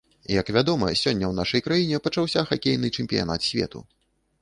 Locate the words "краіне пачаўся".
1.67-2.47